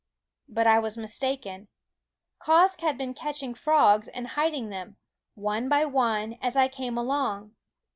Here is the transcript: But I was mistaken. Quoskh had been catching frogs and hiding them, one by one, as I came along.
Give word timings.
But 0.49 0.65
I 0.65 0.79
was 0.79 0.97
mistaken. 0.97 1.67
Quoskh 2.41 2.81
had 2.81 2.97
been 2.97 3.13
catching 3.13 3.53
frogs 3.53 4.07
and 4.07 4.29
hiding 4.29 4.69
them, 4.69 4.97
one 5.35 5.69
by 5.69 5.85
one, 5.85 6.39
as 6.41 6.55
I 6.55 6.69
came 6.69 6.97
along. 6.97 7.53